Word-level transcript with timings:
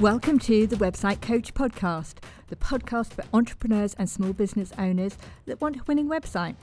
Welcome 0.00 0.38
to 0.40 0.66
the 0.66 0.76
Website 0.76 1.22
Coach 1.22 1.54
Podcast, 1.54 2.16
the 2.48 2.56
podcast 2.56 3.14
for 3.14 3.24
entrepreneurs 3.32 3.94
and 3.94 4.10
small 4.10 4.34
business 4.34 4.70
owners 4.76 5.16
that 5.46 5.62
want 5.62 5.76
a 5.76 5.84
winning 5.86 6.06
website, 6.06 6.54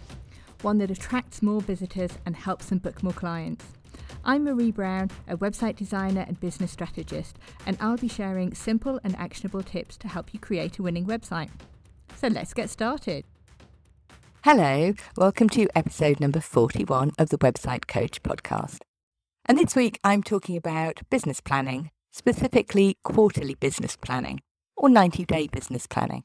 one 0.61 0.77
that 0.77 0.91
attracts 0.91 1.41
more 1.41 1.59
visitors 1.59 2.11
and 2.27 2.35
helps 2.35 2.67
them 2.67 2.77
book 2.77 3.01
more 3.01 3.11
clients. 3.11 3.65
I'm 4.23 4.43
Marie 4.43 4.69
Brown, 4.69 5.09
a 5.27 5.35
website 5.35 5.77
designer 5.77 6.23
and 6.27 6.39
business 6.39 6.71
strategist, 6.71 7.39
and 7.65 7.75
I'll 7.81 7.97
be 7.97 8.07
sharing 8.07 8.53
simple 8.53 8.99
and 9.03 9.15
actionable 9.15 9.63
tips 9.63 9.97
to 9.97 10.07
help 10.07 10.31
you 10.35 10.39
create 10.39 10.77
a 10.77 10.83
winning 10.83 11.07
website. 11.07 11.49
So 12.15 12.27
let's 12.27 12.53
get 12.53 12.69
started. 12.69 13.25
Hello, 14.43 14.93
welcome 15.17 15.49
to 15.49 15.67
episode 15.75 16.19
number 16.19 16.39
41 16.39 17.13
of 17.17 17.29
the 17.29 17.39
Website 17.39 17.87
Coach 17.87 18.21
podcast. 18.21 18.81
And 19.47 19.57
this 19.57 19.75
week 19.75 19.99
I'm 20.03 20.21
talking 20.21 20.55
about 20.55 21.01
business 21.09 21.41
planning 21.41 21.89
specifically 22.13 22.95
quarterly 23.03 23.55
business 23.55 23.97
planning 23.97 24.39
or 24.77 24.87
90 24.87 25.25
day 25.25 25.47
business 25.47 25.87
planning. 25.87 26.23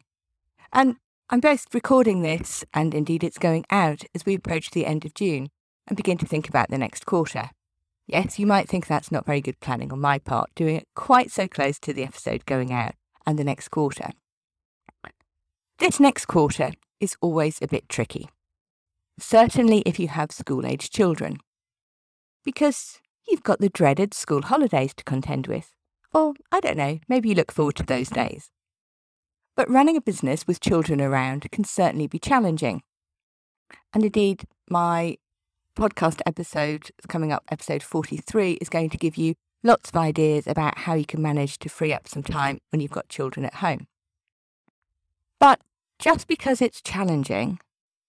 And 0.72 0.96
I'm 1.30 1.40
both 1.40 1.66
recording 1.72 2.22
this 2.22 2.62
and 2.74 2.94
indeed 2.94 3.24
it's 3.24 3.38
going 3.38 3.64
out 3.70 4.02
as 4.14 4.24
we 4.26 4.34
approach 4.34 4.70
the 4.70 4.86
end 4.86 5.04
of 5.04 5.14
June 5.14 5.48
and 5.86 5.96
begin 5.96 6.18
to 6.18 6.26
think 6.26 6.48
about 6.48 6.68
the 6.68 6.78
next 6.78 7.06
quarter. 7.06 7.50
Yes, 8.06 8.38
you 8.38 8.46
might 8.46 8.68
think 8.68 8.86
that's 8.86 9.10
not 9.10 9.26
very 9.26 9.40
good 9.40 9.60
planning 9.60 9.92
on 9.92 10.00
my 10.00 10.18
part, 10.18 10.50
doing 10.54 10.76
it 10.76 10.88
quite 10.94 11.30
so 11.30 11.48
close 11.48 11.78
to 11.80 11.92
the 11.92 12.04
episode 12.04 12.46
going 12.46 12.72
out 12.72 12.94
and 13.26 13.38
the 13.38 13.44
next 13.44 13.68
quarter. 13.68 14.10
This 15.78 15.98
next 16.00 16.26
quarter 16.26 16.72
is 17.00 17.16
always 17.20 17.58
a 17.62 17.68
bit 17.68 17.88
tricky, 17.88 18.28
certainly 19.18 19.82
if 19.86 19.98
you 19.98 20.08
have 20.08 20.32
school 20.32 20.66
age 20.66 20.90
children, 20.90 21.38
because 22.44 23.00
you've 23.28 23.42
got 23.42 23.60
the 23.60 23.68
dreaded 23.68 24.12
school 24.12 24.42
holidays 24.42 24.92
to 24.94 25.04
contend 25.04 25.46
with. 25.46 25.74
Or, 26.12 26.34
I 26.50 26.60
don't 26.60 26.76
know, 26.76 27.00
maybe 27.08 27.28
you 27.28 27.34
look 27.34 27.52
forward 27.52 27.76
to 27.76 27.82
those 27.82 28.08
days. 28.08 28.50
But 29.56 29.70
running 29.70 29.96
a 29.96 30.00
business 30.00 30.46
with 30.46 30.60
children 30.60 31.00
around 31.00 31.50
can 31.50 31.64
certainly 31.64 32.06
be 32.06 32.18
challenging. 32.18 32.82
And 33.92 34.04
indeed, 34.04 34.44
my 34.70 35.18
podcast 35.76 36.20
episode 36.26 36.90
coming 37.08 37.32
up, 37.32 37.44
episode 37.50 37.82
43, 37.82 38.52
is 38.54 38.68
going 38.68 38.90
to 38.90 38.96
give 38.96 39.16
you 39.16 39.34
lots 39.62 39.90
of 39.90 39.96
ideas 39.96 40.46
about 40.46 40.78
how 40.78 40.94
you 40.94 41.04
can 41.04 41.20
manage 41.20 41.58
to 41.58 41.68
free 41.68 41.92
up 41.92 42.08
some 42.08 42.22
time 42.22 42.58
when 42.70 42.80
you've 42.80 42.90
got 42.90 43.08
children 43.08 43.44
at 43.44 43.54
home. 43.54 43.86
But 45.40 45.60
just 45.98 46.28
because 46.28 46.62
it's 46.62 46.80
challenging 46.80 47.58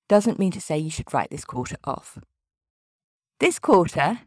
doesn't 0.07 0.39
mean 0.39 0.51
to 0.51 0.61
say 0.61 0.77
you 0.77 0.89
should 0.89 1.13
write 1.13 1.29
this 1.29 1.45
quarter 1.45 1.77
off. 1.83 2.17
This 3.39 3.59
quarter, 3.59 4.21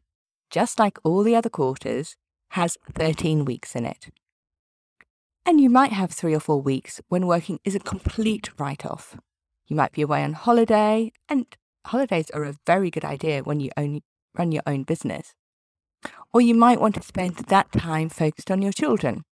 just 0.50 0.78
like 0.78 0.98
all 1.04 1.22
the 1.22 1.36
other 1.36 1.50
quarters, 1.50 2.16
has 2.52 2.76
13 2.94 3.46
weeks 3.46 3.74
in 3.74 3.86
it. 3.86 4.10
And 5.46 5.58
you 5.58 5.70
might 5.70 5.92
have 5.92 6.10
three 6.10 6.34
or 6.34 6.40
four 6.40 6.60
weeks 6.60 7.00
when 7.08 7.26
working 7.26 7.58
is 7.64 7.74
a 7.74 7.80
complete 7.80 8.50
write 8.58 8.84
off. 8.84 9.16
You 9.66 9.74
might 9.74 9.92
be 9.92 10.02
away 10.02 10.22
on 10.22 10.34
holiday, 10.34 11.12
and 11.30 11.46
holidays 11.86 12.30
are 12.30 12.44
a 12.44 12.54
very 12.66 12.90
good 12.90 13.06
idea 13.06 13.42
when 13.42 13.60
you 13.60 13.70
only 13.76 14.02
run 14.36 14.52
your 14.52 14.62
own 14.66 14.82
business. 14.82 15.34
Or 16.32 16.42
you 16.42 16.54
might 16.54 16.80
want 16.80 16.94
to 16.96 17.02
spend 17.02 17.36
that 17.36 17.72
time 17.72 18.10
focused 18.10 18.50
on 18.50 18.60
your 18.60 18.72
children 18.72 19.24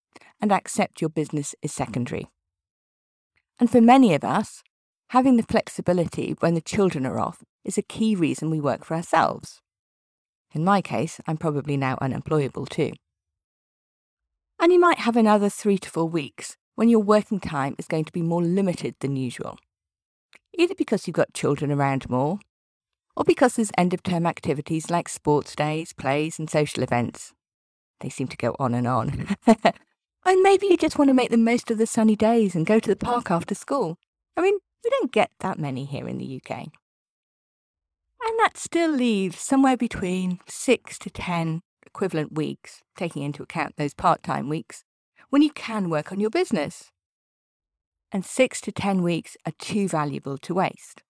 and 0.42 0.54
accept 0.54 1.02
your 1.02 1.10
business 1.10 1.54
is 1.62 1.74
secondary. 1.74 2.30
And 3.60 3.70
for 3.70 3.82
many 3.82 4.14
of 4.14 4.24
us, 4.24 4.64
having 5.10 5.36
the 5.36 5.44
flexibility 5.44 6.36
when 6.40 6.54
the 6.54 6.62
children 6.62 7.06
are 7.06 7.20
off 7.20 7.44
is 7.66 7.78
a 7.78 7.82
key 7.82 8.16
reason 8.16 8.50
we 8.50 8.62
work 8.62 8.86
for 8.86 8.96
ourselves. 8.96 9.60
In 10.54 10.64
my 10.64 10.82
case, 10.82 11.20
I'm 11.28 11.38
probably 11.38 11.76
now 11.76 11.98
unemployable 12.00 12.66
too. 12.66 12.94
And 14.60 14.74
you 14.74 14.80
might 14.80 15.00
have 15.00 15.16
another 15.16 15.50
three 15.50 15.78
to 15.78 15.90
four 15.90 16.08
weeks 16.08 16.58
when 16.76 16.90
your 16.90 17.00
working 17.00 17.40
time 17.40 17.76
is 17.78 17.88
going 17.88 18.06
to 18.06 18.12
be 18.12 18.22
more 18.22 18.44
limited 18.44 18.96
than 19.00 19.16
usual. 19.16 19.58
Either 20.58 20.76
because 20.76 21.08
you've 21.08 21.16
got 21.16 21.34
children 21.34 21.72
around 21.72 22.10
more, 22.10 22.40
or 23.16 23.24
because 23.24 23.56
there's 23.56 23.72
end 23.78 23.94
of 23.94 24.04
term 24.04 24.26
activities 24.26 24.90
like 24.90 25.08
sports 25.08 25.56
days, 25.56 25.94
plays, 25.94 26.40
and 26.40 26.50
social 26.50 26.84
events. 26.84 27.34
They 28.02 28.10
seem 28.10 28.28
to 28.28 28.38
go 28.38 28.56
on 28.60 28.74
and 28.74 28.88
on. 28.88 29.12
Mm-hmm. 29.12 29.68
and 30.26 30.42
maybe 30.42 30.68
you 30.68 30.78
just 30.78 30.98
want 30.98 31.10
to 31.10 31.14
make 31.14 31.32
the 31.32 31.38
most 31.38 31.72
of 31.72 31.78
the 31.78 31.88
sunny 31.88 32.16
days 32.18 32.56
and 32.56 32.66
go 32.66 32.80
to 32.80 32.90
the 32.90 32.96
park 32.96 33.32
after 33.32 33.56
school. 33.56 33.98
I 34.36 34.42
mean, 34.42 34.58
we 34.84 34.90
don't 34.90 35.12
get 35.12 35.32
that 35.40 35.60
many 35.60 35.86
here 35.86 36.08
in 36.08 36.18
the 36.18 36.42
UK. 36.42 36.52
And 38.22 38.40
that 38.40 38.58
still 38.58 38.92
leaves 38.92 39.40
somewhere 39.40 39.78
between 39.78 40.40
six 40.48 41.00
to 41.00 41.10
10 41.10 41.62
equivalent 41.94 42.34
weeks, 42.34 42.82
taking 42.96 43.24
into 43.24 43.44
account 43.44 43.76
those 43.76 43.94
part 43.94 44.24
time 44.24 44.50
weeks, 44.50 44.84
when 45.30 45.42
you 45.42 45.52
can 45.52 45.90
work 45.90 46.12
on 46.12 46.20
your 46.20 46.30
business. 46.30 46.92
And 48.12 48.26
six 48.26 48.62
to 48.62 48.72
10 48.72 49.04
weeks 49.04 49.38
are 49.46 49.54
too 49.60 49.88
valuable 49.88 50.38
to 50.40 50.54
waste. 50.54 51.04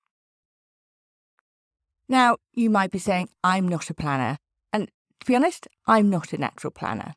Now, 2.09 2.37
you 2.53 2.69
might 2.69 2.91
be 2.91 2.99
saying, 2.99 3.29
I'm 3.43 3.67
not 3.67 3.89
a 3.89 3.93
planner. 3.93 4.37
And 4.73 4.89
to 5.19 5.25
be 5.25 5.35
honest, 5.35 5.67
I'm 5.85 6.09
not 6.09 6.33
a 6.33 6.37
natural 6.37 6.71
planner. 6.71 7.13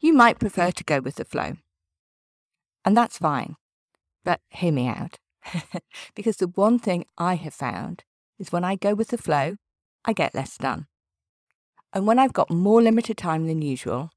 You 0.00 0.12
might 0.12 0.40
prefer 0.40 0.70
to 0.70 0.84
go 0.84 1.00
with 1.00 1.16
the 1.16 1.24
flow. 1.24 1.54
And 2.84 2.96
that's 2.96 3.18
fine. 3.18 3.56
But 4.24 4.40
hear 4.50 4.72
me 4.72 4.88
out. 4.88 5.18
because 6.14 6.38
the 6.38 6.48
one 6.48 6.78
thing 6.78 7.04
I 7.18 7.34
have 7.34 7.54
found 7.54 8.02
is 8.38 8.50
when 8.50 8.64
I 8.64 8.76
go 8.76 8.94
with 8.94 9.08
the 9.08 9.18
flow, 9.18 9.56
I 10.04 10.12
get 10.12 10.34
less 10.34 10.56
done. 10.56 10.86
And 11.94 12.08
when 12.08 12.18
I've 12.18 12.32
got 12.32 12.50
more 12.50 12.82
limited 12.82 13.16
time 13.16 13.46
than 13.46 13.62
usual, 13.62 14.10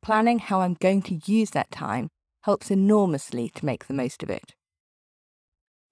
planning 0.00 0.38
how 0.38 0.60
I'm 0.60 0.74
going 0.74 1.02
to 1.02 1.20
use 1.26 1.50
that 1.50 1.72
time 1.72 2.08
helps 2.42 2.70
enormously 2.70 3.50
to 3.56 3.66
make 3.66 3.86
the 3.88 3.94
most 3.94 4.22
of 4.22 4.30
it. 4.30 4.54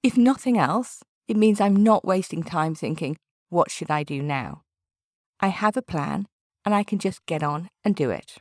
If 0.04 0.16
nothing 0.16 0.56
else, 0.56 1.02
it 1.26 1.36
means 1.36 1.60
I'm 1.60 1.82
not 1.82 2.04
wasting 2.04 2.44
time 2.44 2.76
thinking, 2.76 3.16
what 3.48 3.70
should 3.70 3.90
I 3.90 4.04
do 4.04 4.22
now? 4.22 4.62
I 5.40 5.48
have 5.48 5.76
a 5.76 5.82
plan 5.82 6.26
and 6.64 6.72
I 6.72 6.84
can 6.84 7.00
just 7.00 7.26
get 7.26 7.42
on 7.42 7.68
and 7.84 7.96
do 7.96 8.10
it. 8.10 8.36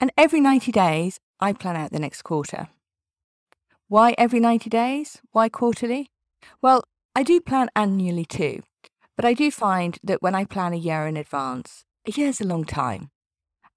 And 0.00 0.10
every 0.16 0.40
90 0.40 0.72
days, 0.72 1.20
I 1.38 1.52
plan 1.52 1.76
out 1.76 1.92
the 1.92 1.98
next 1.98 2.22
quarter. 2.22 2.68
Why 3.88 4.14
every 4.16 4.40
90 4.40 4.70
days? 4.70 5.20
Why 5.32 5.50
quarterly? 5.50 6.08
Well, 6.62 6.82
I 7.14 7.22
do 7.22 7.40
plan 7.40 7.68
annually 7.76 8.24
too, 8.24 8.62
but 9.16 9.24
I 9.24 9.34
do 9.34 9.50
find 9.50 9.98
that 10.02 10.22
when 10.22 10.34
I 10.34 10.44
plan 10.44 10.72
a 10.72 10.76
year 10.76 11.06
in 11.06 11.16
advance, 11.16 11.84
a 12.06 12.10
year's 12.10 12.40
a 12.40 12.46
long 12.46 12.64
time. 12.64 13.10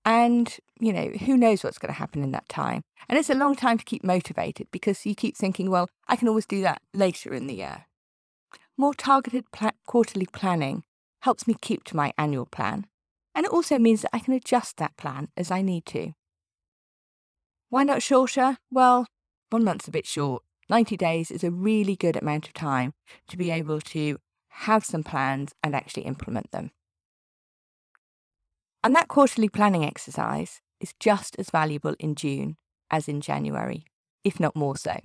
And, 0.03 0.55
you 0.79 0.93
know, 0.93 1.09
who 1.09 1.35
knows 1.35 1.63
what's 1.63 1.79
going 1.79 1.93
to 1.93 1.99
happen 1.99 2.23
in 2.23 2.31
that 2.31 2.47
time? 2.47 2.83
And 3.09 3.17
it's 3.17 3.29
a 3.29 3.35
long 3.35 3.55
time 3.55 3.77
to 3.77 3.85
keep 3.85 4.03
motivated 4.03 4.67
because 4.71 5.05
you 5.05 5.15
keep 5.15 5.35
thinking, 5.35 5.69
well, 5.69 5.89
I 6.07 6.15
can 6.15 6.27
always 6.27 6.45
do 6.45 6.61
that 6.61 6.81
later 6.93 7.33
in 7.33 7.47
the 7.47 7.55
year. 7.55 7.85
More 8.77 8.93
targeted 8.93 9.45
quarterly 9.85 10.27
planning 10.27 10.83
helps 11.21 11.47
me 11.47 11.55
keep 11.59 11.83
to 11.85 11.95
my 11.95 12.13
annual 12.17 12.45
plan. 12.45 12.85
And 13.33 13.45
it 13.45 13.51
also 13.51 13.79
means 13.79 14.03
that 14.03 14.11
I 14.13 14.19
can 14.19 14.33
adjust 14.33 14.77
that 14.77 14.95
plan 14.95 15.29
as 15.35 15.49
I 15.49 15.61
need 15.61 15.85
to. 15.87 16.13
Why 17.69 17.83
not 17.83 18.03
shorter? 18.03 18.57
Well, 18.71 19.07
one 19.49 19.63
month's 19.63 19.87
a 19.87 19.91
bit 19.91 20.05
short. 20.05 20.43
90 20.69 20.97
days 20.97 21.31
is 21.31 21.43
a 21.43 21.51
really 21.51 21.95
good 21.95 22.15
amount 22.15 22.47
of 22.47 22.53
time 22.53 22.93
to 23.27 23.37
be 23.37 23.51
able 23.51 23.81
to 23.81 24.19
have 24.59 24.85
some 24.85 25.03
plans, 25.03 25.53
and 25.63 25.75
actually 25.75 26.03
implement 26.03 26.51
them. 26.51 26.71
And 28.83 28.95
that 28.95 29.07
quarterly 29.07 29.49
planning 29.49 29.83
exercise 29.83 30.61
is 30.79 30.93
just 30.99 31.35
as 31.37 31.49
valuable 31.49 31.95
in 31.99 32.15
June 32.15 32.57
as 32.89 33.07
in 33.07 33.19
January, 33.19 33.85
if 34.23 34.39
not 34.39 34.55
more 34.55 34.77
so. 34.77 34.99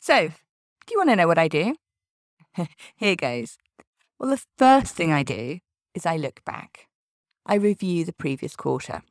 So, 0.00 0.28
do 0.28 0.90
you 0.90 0.98
want 0.98 1.10
to 1.10 1.16
know 1.16 1.28
what 1.28 1.38
I 1.38 1.48
do? 1.48 1.76
Here 2.96 3.16
goes. 3.16 3.56
Well, 4.18 4.30
the 4.30 4.44
first 4.58 4.94
thing 4.94 5.12
I 5.12 5.22
do 5.22 5.60
is 5.94 6.04
I 6.04 6.16
look 6.16 6.44
back. 6.44 6.88
I 7.46 7.54
review 7.54 8.04
the 8.04 8.12
previous 8.12 8.56
quarter. 8.56 9.02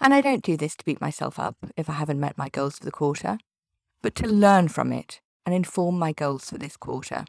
And 0.00 0.14
I 0.14 0.20
don't 0.20 0.42
do 0.42 0.56
this 0.56 0.74
to 0.76 0.84
beat 0.84 1.00
myself 1.00 1.38
up 1.38 1.56
if 1.76 1.88
I 1.90 1.94
haven't 1.94 2.20
met 2.20 2.38
my 2.38 2.48
goals 2.48 2.78
for 2.78 2.84
the 2.84 2.90
quarter, 2.90 3.38
but 4.02 4.14
to 4.16 4.26
learn 4.26 4.68
from 4.68 4.92
it 4.92 5.20
and 5.44 5.54
inform 5.54 5.98
my 5.98 6.12
goals 6.12 6.50
for 6.50 6.58
this 6.58 6.76
quarter. 6.76 7.24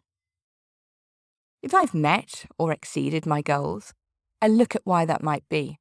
If 1.66 1.74
I've 1.74 1.96
met 1.96 2.46
or 2.60 2.72
exceeded 2.72 3.26
my 3.26 3.42
goals, 3.42 3.92
I 4.40 4.48
look 4.48 4.76
at 4.76 4.84
why 4.86 5.04
that 5.06 5.24
might 5.24 5.50
be. 5.50 5.80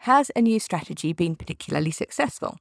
Has 0.00 0.30
a 0.36 0.42
new 0.42 0.60
strategy 0.60 1.14
been 1.14 1.34
particularly 1.34 1.90
successful? 1.90 2.58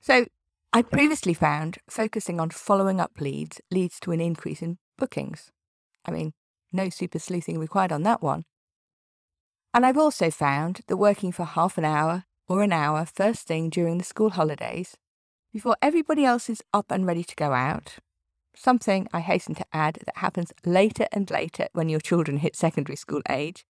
So, 0.00 0.26
I 0.72 0.82
previously 0.82 1.34
found 1.34 1.78
focusing 1.88 2.38
on 2.38 2.50
following 2.50 3.00
up 3.00 3.10
leads 3.18 3.60
leads 3.72 3.98
to 4.00 4.12
an 4.12 4.20
increase 4.20 4.62
in 4.62 4.78
bookings. 4.96 5.50
I 6.04 6.12
mean, 6.12 6.32
no 6.72 6.90
super 6.90 7.18
sleuthing 7.18 7.58
required 7.58 7.90
on 7.90 8.04
that 8.04 8.22
one. 8.22 8.44
And 9.74 9.84
I've 9.84 9.98
also 9.98 10.30
found 10.30 10.82
that 10.86 10.96
working 10.96 11.32
for 11.32 11.44
half 11.44 11.76
an 11.76 11.84
hour 11.84 12.22
or 12.46 12.62
an 12.62 12.72
hour 12.72 13.04
first 13.04 13.48
thing 13.48 13.68
during 13.68 13.98
the 13.98 14.04
school 14.04 14.30
holidays, 14.30 14.96
before 15.52 15.76
everybody 15.82 16.24
else 16.24 16.48
is 16.48 16.62
up 16.72 16.92
and 16.92 17.04
ready 17.04 17.24
to 17.24 17.34
go 17.34 17.52
out, 17.52 17.98
something 18.60 19.08
I 19.12 19.20
hasten 19.20 19.54
to 19.56 19.64
add 19.72 19.98
that 20.04 20.18
happens 20.18 20.52
later 20.66 21.06
and 21.12 21.30
later 21.30 21.68
when 21.72 21.88
your 21.88 22.00
children 22.00 22.38
hit 22.38 22.54
secondary 22.54 22.96
school 22.96 23.22
age, 23.28 23.64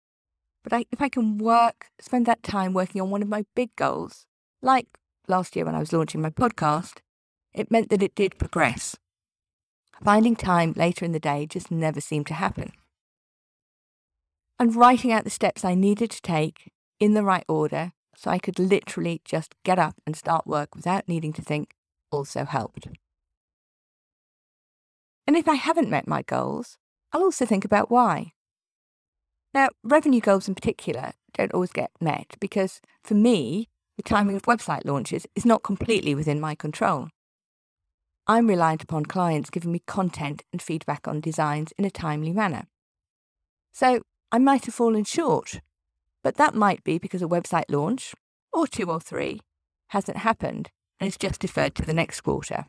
But 0.64 0.72
I, 0.72 0.84
if 0.90 1.00
I 1.00 1.08
can 1.08 1.38
work, 1.38 1.86
spend 2.00 2.26
that 2.26 2.42
time 2.42 2.74
working 2.74 3.00
on 3.00 3.10
one 3.10 3.22
of 3.22 3.28
my 3.28 3.44
big 3.54 3.74
goals, 3.76 4.26
like 4.60 4.98
last 5.28 5.56
year 5.56 5.64
when 5.64 5.74
I 5.74 5.78
was 5.78 5.92
launching 5.92 6.20
my 6.20 6.30
podcast, 6.30 6.98
it 7.54 7.70
meant 7.70 7.88
that 7.90 8.02
it 8.02 8.14
did 8.14 8.36
progress. 8.36 8.96
Finding 10.04 10.36
time 10.36 10.74
later 10.76 11.04
in 11.04 11.12
the 11.12 11.20
day 11.20 11.46
just 11.46 11.70
never 11.70 12.00
seemed 12.00 12.26
to 12.26 12.34
happen. 12.34 12.72
And 14.58 14.76
writing 14.76 15.12
out 15.12 15.24
the 15.24 15.30
steps 15.30 15.64
I 15.64 15.74
needed 15.74 16.10
to 16.10 16.22
take 16.22 16.72
in 16.98 17.14
the 17.14 17.24
right 17.24 17.44
order 17.48 17.92
so 18.14 18.30
I 18.30 18.38
could 18.38 18.58
literally 18.58 19.22
just 19.24 19.54
get 19.64 19.78
up 19.78 19.94
and 20.06 20.14
start 20.14 20.46
work 20.46 20.74
without 20.74 21.08
needing 21.08 21.32
to 21.34 21.42
think 21.42 21.74
also 22.10 22.44
helped. 22.44 22.88
And 25.26 25.36
if 25.36 25.48
I 25.48 25.54
haven't 25.54 25.90
met 25.90 26.08
my 26.08 26.22
goals, 26.22 26.76
I'll 27.12 27.22
also 27.22 27.46
think 27.46 27.64
about 27.64 27.90
why. 27.90 28.32
Now, 29.52 29.68
revenue 29.82 30.20
goals 30.20 30.48
in 30.48 30.54
particular 30.54 31.12
don't 31.34 31.52
always 31.52 31.72
get 31.72 31.90
met 32.00 32.36
because 32.40 32.80
for 33.02 33.14
me, 33.14 33.68
the 33.96 34.02
timing 34.02 34.36
of 34.36 34.42
website 34.42 34.84
launches 34.84 35.26
is 35.34 35.44
not 35.44 35.62
completely 35.62 36.14
within 36.14 36.40
my 36.40 36.54
control. 36.54 37.08
I'm 38.26 38.46
reliant 38.46 38.82
upon 38.82 39.06
clients 39.06 39.50
giving 39.50 39.72
me 39.72 39.82
content 39.86 40.44
and 40.52 40.62
feedback 40.62 41.08
on 41.08 41.20
designs 41.20 41.72
in 41.76 41.84
a 41.84 41.90
timely 41.90 42.32
manner. 42.32 42.66
So 43.72 44.02
I 44.30 44.38
might 44.38 44.66
have 44.66 44.74
fallen 44.74 45.04
short, 45.04 45.60
but 46.22 46.36
that 46.36 46.54
might 46.54 46.84
be 46.84 46.98
because 46.98 47.22
a 47.22 47.26
website 47.26 47.64
launch, 47.68 48.14
or 48.52 48.66
two 48.66 48.84
or 48.84 49.00
three, 49.00 49.40
hasn't 49.88 50.18
happened 50.18 50.70
and 51.00 51.08
is 51.08 51.16
just 51.16 51.40
deferred 51.40 51.74
to 51.74 51.82
the 51.82 51.94
next 51.94 52.20
quarter. 52.20 52.66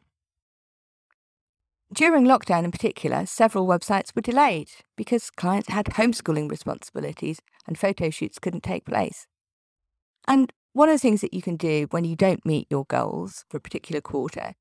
During 1.93 2.23
lockdown 2.23 2.63
in 2.63 2.71
particular, 2.71 3.25
several 3.25 3.67
websites 3.67 4.15
were 4.15 4.21
delayed 4.21 4.69
because 4.95 5.29
clients 5.29 5.67
had 5.67 5.87
homeschooling 5.87 6.49
responsibilities 6.49 7.41
and 7.67 7.77
photo 7.77 8.09
shoots 8.09 8.39
couldn't 8.39 8.63
take 8.63 8.85
place. 8.85 9.27
And 10.25 10.53
one 10.71 10.87
of 10.87 10.95
the 10.95 10.99
things 10.99 11.19
that 11.19 11.33
you 11.33 11.41
can 11.41 11.57
do 11.57 11.87
when 11.91 12.05
you 12.05 12.15
don't 12.15 12.45
meet 12.45 12.67
your 12.69 12.85
goals 12.85 13.43
for 13.49 13.57
a 13.57 13.61
particular 13.61 13.99
quarter 13.99 14.53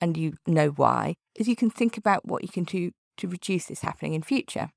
and 0.00 0.16
you 0.16 0.34
know 0.46 0.68
why 0.68 1.16
is 1.36 1.46
you 1.46 1.56
can 1.56 1.68
think 1.68 1.98
about 1.98 2.26
what 2.26 2.42
you 2.42 2.48
can 2.48 2.64
do 2.64 2.92
to 3.18 3.28
reduce 3.28 3.66
this 3.66 3.82
happening 3.82 4.14
in 4.14 4.22
future. 4.22 4.70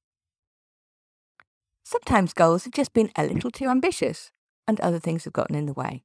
Sometimes 1.85 2.33
goals 2.33 2.65
have 2.65 2.73
just 2.73 2.91
been 2.91 3.11
a 3.15 3.23
little 3.23 3.51
too 3.51 3.67
ambitious 3.67 4.31
and 4.67 4.81
other 4.81 4.99
things 4.99 5.23
have 5.23 5.33
gotten 5.33 5.55
in 5.55 5.65
the 5.65 5.73
way. 5.73 6.03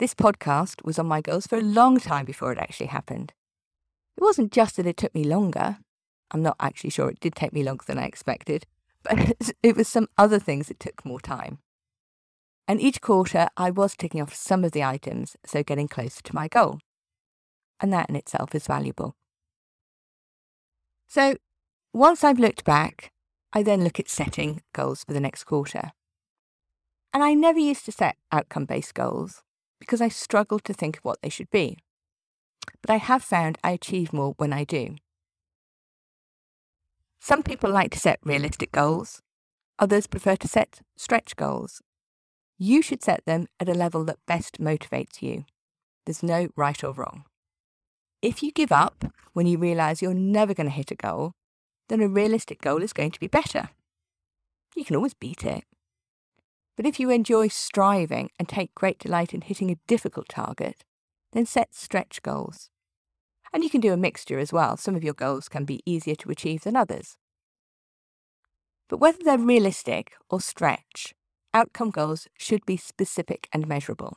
This 0.00 0.14
podcast 0.14 0.84
was 0.84 0.98
on 0.98 1.06
my 1.06 1.20
goals 1.20 1.46
for 1.46 1.58
a 1.58 1.62
long 1.62 2.00
time 2.00 2.24
before 2.24 2.50
it 2.50 2.58
actually 2.58 2.86
happened. 2.86 3.32
It 4.16 4.22
wasn't 4.22 4.52
just 4.52 4.76
that 4.76 4.86
it 4.86 4.96
took 4.96 5.14
me 5.14 5.24
longer. 5.24 5.78
I'm 6.30 6.42
not 6.42 6.56
actually 6.58 6.90
sure 6.90 7.10
it 7.10 7.20
did 7.20 7.34
take 7.34 7.52
me 7.52 7.62
longer 7.62 7.84
than 7.86 7.98
I 7.98 8.06
expected, 8.06 8.66
but 9.02 9.36
it 9.62 9.76
was 9.76 9.88
some 9.88 10.08
other 10.16 10.38
things 10.38 10.68
that 10.68 10.80
took 10.80 11.04
more 11.04 11.20
time. 11.20 11.58
And 12.68 12.80
each 12.80 13.00
quarter, 13.00 13.48
I 13.56 13.70
was 13.70 13.94
ticking 13.94 14.20
off 14.20 14.34
some 14.34 14.64
of 14.64 14.72
the 14.72 14.82
items, 14.82 15.36
so 15.44 15.62
getting 15.62 15.86
closer 15.86 16.22
to 16.22 16.34
my 16.34 16.48
goal. 16.48 16.80
And 17.78 17.92
that 17.92 18.08
in 18.08 18.16
itself 18.16 18.54
is 18.54 18.66
valuable. 18.66 19.14
So 21.06 21.36
once 21.92 22.24
I've 22.24 22.40
looked 22.40 22.64
back, 22.64 23.12
I 23.52 23.62
then 23.62 23.84
look 23.84 24.00
at 24.00 24.08
setting 24.08 24.62
goals 24.72 25.04
for 25.04 25.12
the 25.12 25.20
next 25.20 25.44
quarter. 25.44 25.92
And 27.12 27.22
I 27.22 27.34
never 27.34 27.58
used 27.58 27.84
to 27.84 27.92
set 27.92 28.16
outcome 28.32 28.64
based 28.64 28.94
goals 28.94 29.42
because 29.78 30.00
I 30.00 30.08
struggled 30.08 30.64
to 30.64 30.74
think 30.74 30.98
of 30.98 31.04
what 31.04 31.22
they 31.22 31.28
should 31.28 31.50
be 31.50 31.78
but 32.80 32.90
I 32.90 32.96
have 32.96 33.22
found 33.22 33.58
I 33.62 33.72
achieve 33.72 34.12
more 34.12 34.34
when 34.36 34.52
I 34.52 34.64
do. 34.64 34.96
Some 37.20 37.42
people 37.42 37.70
like 37.70 37.90
to 37.92 37.98
set 37.98 38.20
realistic 38.24 38.72
goals, 38.72 39.20
others 39.78 40.06
prefer 40.06 40.36
to 40.36 40.48
set 40.48 40.80
stretch 40.96 41.36
goals. 41.36 41.82
You 42.58 42.82
should 42.82 43.02
set 43.02 43.24
them 43.26 43.48
at 43.60 43.68
a 43.68 43.74
level 43.74 44.04
that 44.04 44.24
best 44.26 44.60
motivates 44.60 45.20
you. 45.20 45.44
There's 46.04 46.22
no 46.22 46.48
right 46.56 46.82
or 46.82 46.92
wrong. 46.92 47.24
If 48.22 48.42
you 48.42 48.52
give 48.52 48.72
up 48.72 49.12
when 49.34 49.46
you 49.46 49.58
realise 49.58 50.00
you're 50.00 50.14
never 50.14 50.54
going 50.54 50.68
to 50.68 50.74
hit 50.74 50.90
a 50.90 50.94
goal, 50.94 51.32
then 51.88 52.00
a 52.00 52.08
realistic 52.08 52.60
goal 52.60 52.82
is 52.82 52.92
going 52.92 53.10
to 53.10 53.20
be 53.20 53.26
better. 53.26 53.70
You 54.74 54.84
can 54.84 54.96
always 54.96 55.14
beat 55.14 55.44
it. 55.44 55.64
But 56.76 56.86
if 56.86 57.00
you 57.00 57.10
enjoy 57.10 57.48
striving 57.48 58.30
and 58.38 58.48
take 58.48 58.74
great 58.74 58.98
delight 58.98 59.34
in 59.34 59.40
hitting 59.40 59.70
a 59.70 59.78
difficult 59.86 60.28
target, 60.28 60.84
then 61.36 61.46
set 61.46 61.74
stretch 61.74 62.22
goals. 62.22 62.70
And 63.52 63.62
you 63.62 63.70
can 63.70 63.80
do 63.80 63.92
a 63.92 63.96
mixture 63.96 64.38
as 64.38 64.52
well. 64.52 64.76
Some 64.76 64.96
of 64.96 65.04
your 65.04 65.14
goals 65.14 65.48
can 65.48 65.64
be 65.64 65.82
easier 65.84 66.14
to 66.16 66.30
achieve 66.30 66.62
than 66.62 66.76
others. 66.76 67.16
But 68.88 68.98
whether 68.98 69.18
they're 69.22 69.38
realistic 69.38 70.12
or 70.30 70.40
stretch, 70.40 71.14
outcome 71.52 71.90
goals 71.90 72.28
should 72.38 72.64
be 72.64 72.76
specific 72.76 73.48
and 73.52 73.68
measurable. 73.68 74.16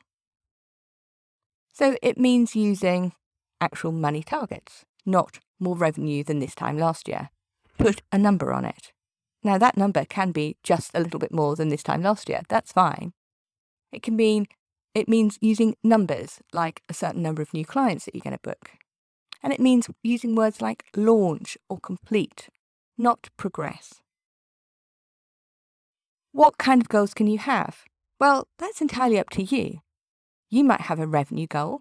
So 1.74 1.98
it 2.02 2.18
means 2.18 2.56
using 2.56 3.14
actual 3.62 3.92
money 3.92 4.24
targets, 4.24 4.86
not 5.06 5.40
more 5.60 5.76
revenue 5.76 6.24
than 6.24 6.40
this 6.40 6.56
time 6.56 6.78
last 6.78 7.08
year. 7.08 7.30
Put 7.78 8.02
a 8.12 8.18
number 8.18 8.54
on 8.54 8.66
it. 8.66 8.92
Now, 9.44 9.58
that 9.58 9.78
number 9.78 10.06
can 10.06 10.32
be 10.32 10.58
just 10.64 10.92
a 10.94 11.00
little 11.00 11.20
bit 11.20 11.34
more 11.34 11.56
than 11.56 11.70
this 11.70 11.84
time 11.84 12.02
last 12.02 12.28
year. 12.30 12.42
That's 12.50 12.74
fine. 12.74 13.14
It 13.92 14.04
can 14.04 14.16
mean 14.16 14.48
it 14.94 15.08
means 15.08 15.38
using 15.42 15.76
numbers 15.84 16.40
like 16.54 16.82
a 16.90 16.94
certain 16.94 17.22
number 17.22 17.42
of 17.42 17.54
new 17.54 17.66
clients 17.66 18.06
that 18.06 18.16
you're 18.16 18.24
going 18.24 18.36
to 18.36 18.40
book. 18.42 18.72
And 19.42 19.54
it 19.54 19.60
means 19.60 19.88
using 20.04 20.36
words 20.36 20.62
like 20.62 20.86
launch 20.96 21.58
or 21.70 21.80
complete, 21.80 22.50
not 22.98 23.30
progress. 23.38 24.02
What 26.32 26.58
kind 26.58 26.82
of 26.82 26.90
goals 26.90 27.14
can 27.14 27.28
you 27.28 27.38
have? 27.38 27.84
Well, 28.20 28.48
that's 28.58 28.82
entirely 28.82 29.18
up 29.18 29.30
to 29.32 29.44
you. 29.44 29.80
You 30.50 30.64
might 30.64 30.82
have 30.82 31.00
a 31.00 31.08
revenue 31.08 31.48
goal, 31.48 31.80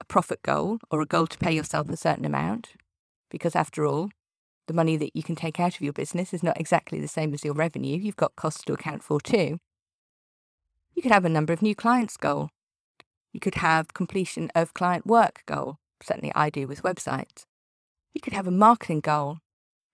a 0.00 0.04
profit 0.04 0.42
goal, 0.42 0.78
or 0.90 1.00
a 1.00 1.06
goal 1.06 1.26
to 1.28 1.38
pay 1.38 1.52
yourself 1.52 1.88
a 1.88 1.96
certain 1.96 2.24
amount, 2.24 2.70
because 3.30 3.56
after 3.56 3.86
all, 3.86 4.10
the 4.68 4.74
money 4.74 4.96
that 4.96 5.14
you 5.14 5.22
can 5.22 5.34
take 5.34 5.58
out 5.58 5.74
of 5.74 5.80
your 5.80 5.92
business 5.92 6.34
is 6.34 6.42
not 6.42 6.60
exactly 6.60 7.00
the 7.00 7.08
same 7.08 7.32
as 7.32 7.44
your 7.44 7.54
revenue. 7.54 7.98
You've 7.98 8.16
got 8.16 8.36
costs 8.36 8.64
to 8.64 8.74
account 8.74 9.02
for 9.02 9.20
too. 9.20 9.58
You 10.94 11.02
could 11.02 11.12
have 11.12 11.24
a 11.24 11.30
number 11.30 11.52
of 11.52 11.62
new 11.62 11.74
clients 11.74 12.16
goal. 12.16 12.50
You 13.32 13.40
could 13.40 13.56
have 13.56 13.94
completion 13.94 14.50
of 14.54 14.74
client 14.74 15.06
work 15.06 15.42
goal. 15.46 15.78
Certainly 16.02 16.32
I 16.34 16.50
do 16.50 16.66
with 16.66 16.82
websites. 16.82 17.44
You 18.12 18.20
could 18.20 18.34
have 18.34 18.46
a 18.46 18.50
marketing 18.50 19.00
goal 19.00 19.38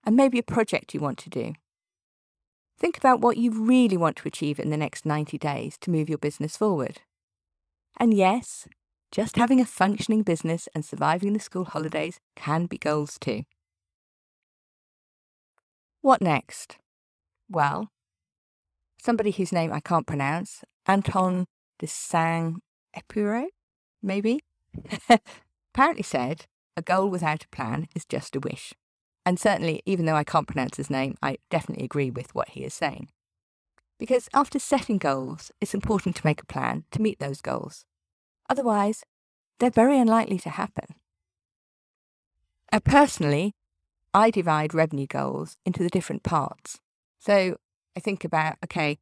and 0.05 0.15
maybe 0.15 0.39
a 0.39 0.43
project 0.43 0.93
you 0.93 0.99
want 0.99 1.17
to 1.19 1.29
do. 1.29 1.53
Think 2.77 2.97
about 2.97 3.21
what 3.21 3.37
you 3.37 3.51
really 3.51 3.97
want 3.97 4.15
to 4.17 4.27
achieve 4.27 4.59
in 4.59 4.69
the 4.69 4.77
next 4.77 5.05
90 5.05 5.37
days 5.37 5.77
to 5.81 5.91
move 5.91 6.09
your 6.09 6.17
business 6.17 6.55
forward. 6.55 7.01
And 7.97 8.13
yes, 8.13 8.67
just 9.11 9.35
having 9.35 9.59
a 9.59 9.65
functioning 9.65 10.23
business 10.23 10.69
and 10.73 10.85
surviving 10.85 11.33
the 11.33 11.39
school 11.39 11.65
holidays 11.65 12.19
can 12.35 12.67
be 12.67 12.77
goals 12.77 13.17
too. 13.19 13.43
What 16.01 16.21
next? 16.21 16.77
Well, 17.49 17.89
somebody 19.01 19.31
whose 19.31 19.51
name 19.51 19.73
I 19.73 19.79
can't 19.79 20.07
pronounce, 20.07 20.63
Anton 20.89 21.45
de 21.77 21.85
Saint 21.85 22.63
Epure, 22.95 23.45
maybe, 24.01 24.39
apparently 25.71 26.01
said, 26.01 26.47
a 26.75 26.81
goal 26.81 27.09
without 27.09 27.43
a 27.43 27.49
plan 27.49 27.87
is 27.93 28.05
just 28.05 28.35
a 28.35 28.39
wish. 28.39 28.73
And 29.23 29.39
certainly, 29.39 29.83
even 29.85 30.07
though 30.07 30.15
I 30.15 30.23
can't 30.23 30.47
pronounce 30.47 30.77
his 30.77 30.89
name, 30.89 31.15
I 31.21 31.37
definitely 31.51 31.85
agree 31.85 32.09
with 32.09 32.33
what 32.33 32.49
he 32.49 32.63
is 32.63 32.73
saying. 32.73 33.09
Because 33.99 34.29
after 34.33 34.57
setting 34.57 34.97
goals, 34.97 35.51
it's 35.61 35.75
important 35.75 36.15
to 36.15 36.25
make 36.25 36.41
a 36.41 36.47
plan 36.47 36.85
to 36.89 37.01
meet 37.03 37.19
those 37.19 37.39
goals. 37.39 37.85
Otherwise, 38.49 39.03
they're 39.59 39.69
very 39.69 39.99
unlikely 39.99 40.39
to 40.39 40.49
happen. 40.49 40.95
Personally, 42.83 43.53
I 44.11 44.31
divide 44.31 44.73
revenue 44.73 45.05
goals 45.05 45.55
into 45.67 45.83
the 45.83 45.89
different 45.89 46.23
parts. 46.23 46.79
So 47.19 47.57
I 47.95 47.99
think 47.99 48.23
about, 48.23 48.55
okay, 48.63 48.97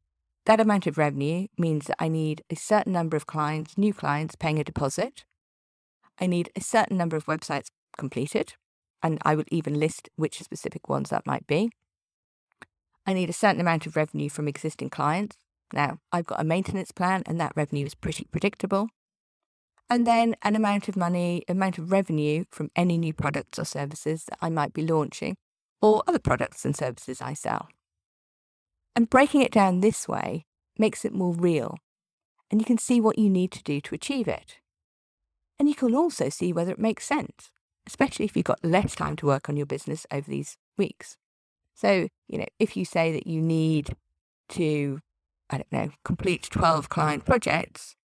that 0.48 0.60
amount 0.60 0.86
of 0.86 0.96
revenue 0.96 1.46
means 1.58 1.88
that 1.88 1.96
I 1.98 2.08
need 2.08 2.42
a 2.48 2.56
certain 2.56 2.90
number 2.90 3.18
of 3.18 3.26
clients, 3.26 3.76
new 3.76 3.92
clients 3.92 4.34
paying 4.34 4.58
a 4.58 4.64
deposit. 4.64 5.26
I 6.18 6.26
need 6.26 6.50
a 6.56 6.62
certain 6.62 6.96
number 6.96 7.18
of 7.18 7.26
websites 7.26 7.66
completed, 7.98 8.54
and 9.02 9.18
I 9.26 9.34
will 9.34 9.44
even 9.48 9.78
list 9.78 10.08
which 10.16 10.42
specific 10.42 10.88
ones 10.88 11.10
that 11.10 11.26
might 11.26 11.46
be. 11.46 11.70
I 13.06 13.12
need 13.12 13.28
a 13.28 13.34
certain 13.34 13.60
amount 13.60 13.84
of 13.84 13.94
revenue 13.94 14.30
from 14.30 14.48
existing 14.48 14.88
clients. 14.88 15.36
Now, 15.74 15.98
I've 16.12 16.24
got 16.24 16.40
a 16.40 16.44
maintenance 16.44 16.92
plan, 16.92 17.24
and 17.26 17.38
that 17.38 17.52
revenue 17.54 17.84
is 17.84 17.94
pretty 17.94 18.26
predictable. 18.32 18.88
And 19.90 20.06
then 20.06 20.34
an 20.40 20.56
amount 20.56 20.88
of 20.88 20.96
money, 20.96 21.42
amount 21.46 21.76
of 21.76 21.92
revenue 21.92 22.46
from 22.50 22.70
any 22.74 22.96
new 22.96 23.12
products 23.12 23.58
or 23.58 23.66
services 23.66 24.24
that 24.24 24.38
I 24.40 24.48
might 24.48 24.72
be 24.72 24.86
launching, 24.86 25.36
or 25.82 26.02
other 26.06 26.18
products 26.18 26.64
and 26.64 26.74
services 26.74 27.20
I 27.20 27.34
sell. 27.34 27.68
And 28.94 29.10
breaking 29.10 29.42
it 29.42 29.52
down 29.52 29.80
this 29.80 30.08
way 30.08 30.46
makes 30.78 31.04
it 31.04 31.12
more 31.12 31.34
real, 31.34 31.78
and 32.50 32.60
you 32.60 32.64
can 32.64 32.78
see 32.78 33.00
what 33.00 33.18
you 33.18 33.28
need 33.30 33.52
to 33.52 33.62
do 33.62 33.80
to 33.80 33.94
achieve 33.94 34.28
it. 34.28 34.56
And 35.58 35.68
you 35.68 35.74
can 35.74 35.94
also 35.94 36.28
see 36.28 36.52
whether 36.52 36.72
it 36.72 36.78
makes 36.78 37.04
sense, 37.04 37.50
especially 37.86 38.24
if 38.24 38.36
you've 38.36 38.44
got 38.44 38.64
less 38.64 38.94
time 38.94 39.16
to 39.16 39.26
work 39.26 39.48
on 39.48 39.56
your 39.56 39.66
business 39.66 40.06
over 40.12 40.30
these 40.30 40.56
weeks. 40.76 41.16
So, 41.74 42.08
you 42.28 42.38
know, 42.38 42.46
if 42.58 42.76
you 42.76 42.84
say 42.84 43.12
that 43.12 43.26
you 43.26 43.40
need 43.40 43.96
to 44.50 45.00
I 45.50 45.56
don't 45.56 45.72
know, 45.72 45.90
complete 46.04 46.48
12 46.50 46.88
client 46.88 47.24
projects, 47.24 47.96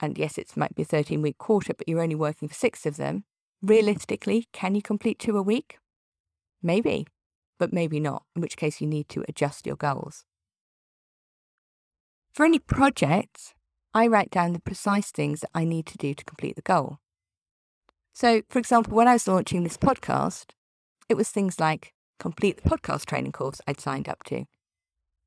and 0.00 0.18
yes, 0.18 0.38
it 0.38 0.56
might 0.56 0.74
be 0.74 0.82
a 0.82 0.86
13 0.86 1.22
week 1.22 1.38
quarter, 1.38 1.72
but 1.72 1.88
you're 1.88 2.02
only 2.02 2.16
working 2.16 2.48
for 2.48 2.54
six 2.54 2.84
of 2.84 2.96
them, 2.96 3.24
realistically, 3.62 4.48
can 4.52 4.74
you 4.74 4.82
complete 4.82 5.18
two 5.18 5.36
a 5.36 5.42
week? 5.42 5.78
Maybe, 6.62 7.06
but 7.58 7.72
maybe 7.72 8.00
not, 8.00 8.24
in 8.34 8.42
which 8.42 8.56
case 8.56 8.80
you 8.80 8.86
need 8.86 9.08
to 9.10 9.24
adjust 9.28 9.66
your 9.66 9.76
goals. 9.76 10.24
For 12.32 12.44
any 12.44 12.58
projects, 12.58 13.54
I 13.94 14.08
write 14.08 14.30
down 14.30 14.52
the 14.52 14.60
precise 14.60 15.12
things 15.12 15.40
that 15.40 15.50
I 15.54 15.64
need 15.64 15.86
to 15.86 15.98
do 15.98 16.14
to 16.14 16.24
complete 16.24 16.56
the 16.56 16.62
goal. 16.62 16.98
So, 18.12 18.42
for 18.48 18.58
example, 18.58 18.94
when 18.94 19.08
I 19.08 19.12
was 19.12 19.28
launching 19.28 19.62
this 19.62 19.76
podcast, 19.76 20.46
it 21.08 21.16
was 21.16 21.30
things 21.30 21.60
like 21.60 21.92
complete 22.18 22.60
the 22.62 22.68
podcast 22.68 23.06
training 23.06 23.32
course 23.32 23.60
I'd 23.66 23.80
signed 23.80 24.08
up 24.08 24.22
to, 24.24 24.46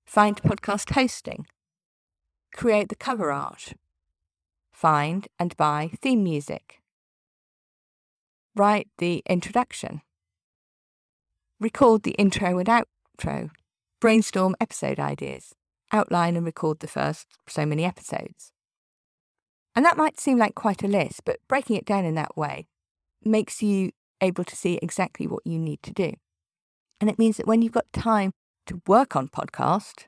find 0.06 0.42
podcast 0.42 0.92
hosting, 0.94 1.48
create 2.54 2.90
the 2.90 2.96
cover 2.96 3.32
art, 3.32 3.74
find 4.72 5.28
and 5.40 5.56
buy 5.58 5.92
theme 6.02 6.24
music, 6.24 6.82
write 8.56 8.88
the 8.98 9.24
introduction, 9.28 10.02
record 11.60 12.04
the 12.04 12.12
intro 12.12 12.58
and 12.60 12.68
outro, 12.68 13.50
brainstorm 14.00 14.56
episode 14.60 15.00
ideas, 15.00 15.54
outline 15.92 16.36
and 16.36 16.46
record 16.46 16.80
the 16.80 16.88
first 16.88 17.28
so 17.48 17.66
many 17.66 17.84
episodes. 17.84 18.52
And 19.76 19.86
that 19.86 19.98
might 19.98 20.20
seem 20.20 20.38
like 20.38 20.56
quite 20.56 20.84
a 20.84 20.88
list, 20.88 21.22
but 21.26 21.40
breaking 21.48 21.76
it 21.76 21.86
down 21.86 22.06
in 22.06 22.16
that 22.16 22.36
way 22.36 22.68
makes 23.24 23.62
you 23.62 23.92
able 24.22 24.44
to 24.44 24.56
see 24.56 24.80
exactly 24.82 25.28
what 25.28 25.46
you 25.46 25.60
need 25.60 25.84
to 25.84 25.92
do. 25.92 26.14
And 27.00 27.10
it 27.10 27.20
means 27.20 27.38
that 27.38 27.48
when 27.48 27.62
you've 27.62 27.72
got 27.74 27.92
time 27.94 28.32
to 28.66 28.82
work 28.88 29.16
on 29.16 29.28
podcast, 29.28 30.06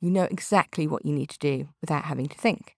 you 0.00 0.10
know 0.10 0.24
exactly 0.30 0.86
what 0.86 1.04
you 1.04 1.12
need 1.12 1.30
to 1.30 1.38
do 1.38 1.68
without 1.80 2.04
having 2.04 2.28
to 2.28 2.38
think. 2.38 2.76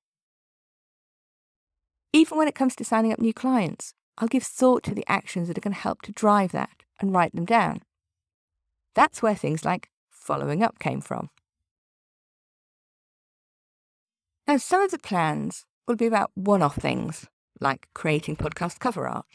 Even 2.13 2.39
when 2.39 2.49
it 2.49 2.55
comes 2.55 2.75
to 2.77 2.85
signing 2.85 3.13
up 3.13 3.19
new 3.19 3.35
clients, 3.35 3.93
I'll 4.19 4.29
give 4.29 4.43
thought 4.43 4.83
to 4.85 4.95
the 4.95 5.05
actions 5.07 5.49
that 5.49 5.59
are 5.59 5.61
going 5.61 5.75
to 5.75 5.81
help 5.81 6.03
to 6.03 6.13
drive 6.13 6.53
that 6.53 6.71
and 7.01 7.13
write 7.13 7.35
them 7.35 7.45
down. 7.45 7.83
That's 8.97 9.23
where 9.23 9.35
things 9.35 9.65
like 9.65 9.91
following 10.11 10.63
up 10.63 10.79
came 10.79 11.03
from. 11.03 11.29
Now, 14.49 14.57
some 14.57 14.81
of 14.81 14.91
the 14.91 14.99
plans 14.99 15.67
will 15.87 15.97
be 15.97 16.07
about 16.07 16.31
one 16.35 16.63
off 16.63 16.77
things, 16.77 17.27
like 17.61 17.89
creating 17.95 18.37
podcast 18.37 18.79
cover 18.79 19.07
art. 19.07 19.27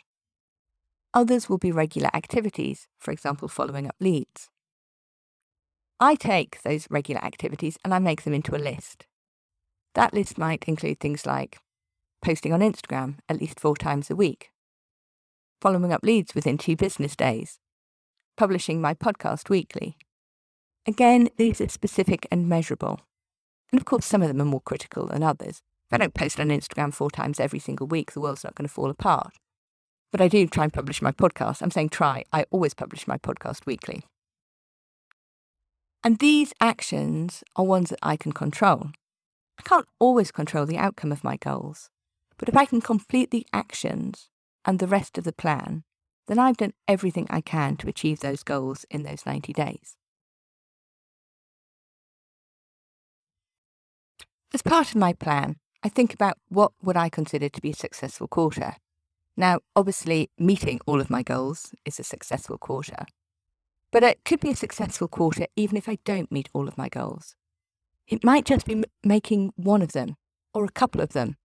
Others 1.13 1.47
will 1.47 1.59
be 1.59 1.71
regular 1.71 2.09
activities, 2.13 2.87
for 2.97 3.11
example, 3.11 3.47
following 3.47 3.87
up 3.87 3.95
leads. 3.99 4.49
I 5.99 6.15
take 6.15 6.63
those 6.63 6.87
regular 6.89 7.23
activities 7.23 7.77
and 7.85 7.93
I 7.93 7.99
make 7.99 8.23
them 8.23 8.33
into 8.33 8.55
a 8.55 8.57
list. 8.57 9.05
That 9.93 10.13
list 10.13 10.39
might 10.39 10.63
include 10.67 10.99
things 10.99 11.25
like 11.27 11.59
posting 12.23 12.51
on 12.51 12.61
Instagram 12.61 13.17
at 13.29 13.39
least 13.39 13.59
four 13.59 13.75
times 13.75 14.09
a 14.09 14.15
week, 14.15 14.49
following 15.61 15.93
up 15.93 16.01
leads 16.03 16.33
within 16.33 16.57
two 16.57 16.75
business 16.75 17.15
days, 17.15 17.59
publishing 18.37 18.81
my 18.81 18.93
podcast 18.93 19.49
weekly. 19.49 19.97
Again, 20.87 21.29
these 21.37 21.61
are 21.61 21.69
specific 21.69 22.27
and 22.31 22.49
measurable. 22.49 22.99
And 23.71 23.79
of 23.79 23.85
course, 23.85 24.05
some 24.05 24.21
of 24.21 24.27
them 24.27 24.41
are 24.41 24.45
more 24.45 24.61
critical 24.61 25.07
than 25.07 25.23
others. 25.23 25.61
If 25.87 25.93
I 25.93 25.97
don't 25.97 26.13
post 26.13 26.39
on 26.39 26.49
Instagram 26.49 26.93
four 26.93 27.11
times 27.11 27.39
every 27.39 27.59
single 27.59 27.87
week, 27.87 28.11
the 28.13 28.21
world's 28.21 28.43
not 28.43 28.55
going 28.55 28.67
to 28.67 28.73
fall 28.73 28.89
apart. 28.89 29.33
But 30.11 30.21
I 30.21 30.27
do 30.27 30.47
try 30.47 30.63
and 30.65 30.73
publish 30.73 31.01
my 31.01 31.11
podcast. 31.11 31.61
I'm 31.61 31.71
saying 31.71 31.89
try. 31.89 32.23
I 32.33 32.45
always 32.49 32.73
publish 32.73 33.07
my 33.07 33.17
podcast 33.17 33.65
weekly. 33.65 34.03
And 36.03 36.17
these 36.19 36.53
actions 36.59 37.43
are 37.55 37.63
ones 37.63 37.89
that 37.89 37.99
I 38.01 38.17
can 38.17 38.31
control. 38.31 38.91
I 39.59 39.61
can't 39.63 39.87
always 39.99 40.31
control 40.31 40.65
the 40.65 40.77
outcome 40.77 41.11
of 41.11 41.23
my 41.23 41.37
goals, 41.37 41.91
but 42.37 42.49
if 42.49 42.57
I 42.57 42.65
can 42.65 42.81
complete 42.81 43.29
the 43.29 43.45
actions 43.53 44.29
and 44.65 44.79
the 44.79 44.87
rest 44.87 45.19
of 45.19 45.23
the 45.23 45.31
plan, 45.31 45.83
then 46.27 46.39
I've 46.39 46.57
done 46.57 46.73
everything 46.87 47.27
I 47.29 47.41
can 47.41 47.75
to 47.77 47.89
achieve 47.89 48.19
those 48.19 48.43
goals 48.43 48.85
in 48.89 49.03
those 49.03 49.25
90 49.25 49.53
days. 49.53 49.97
As 54.53 54.61
part 54.61 54.89
of 54.89 54.95
my 54.95 55.13
plan, 55.13 55.55
I 55.83 55.89
think 55.89 56.13
about 56.13 56.37
what 56.49 56.73
would 56.81 56.97
I 56.97 57.09
consider 57.09 57.49
to 57.49 57.61
be 57.61 57.71
a 57.71 57.75
successful 57.75 58.27
quarter 58.27 58.75
now, 59.37 59.59
obviously, 59.75 60.29
meeting 60.37 60.79
all 60.85 60.99
of 60.99 61.09
my 61.09 61.23
goals 61.23 61.73
is 61.85 61.99
a 61.99 62.03
successful 62.03 62.57
quarter, 62.57 63.05
but 63.91 64.03
it 64.03 64.23
could 64.25 64.39
be 64.39 64.51
a 64.51 64.55
successful 64.55 65.07
quarter 65.07 65.47
even 65.55 65.77
if 65.77 65.87
I 65.87 65.97
don't 66.03 66.31
meet 66.31 66.49
all 66.53 66.67
of 66.67 66.77
my 66.77 66.89
goals. 66.89 67.35
It 68.07 68.23
might 68.23 68.45
just 68.45 68.65
be 68.65 68.73
m- 68.73 68.83
making 69.03 69.53
one 69.55 69.81
of 69.81 69.93
them 69.93 70.17
or 70.53 70.65
a 70.65 70.71
couple 70.71 71.01
of 71.01 71.13
them 71.13 71.37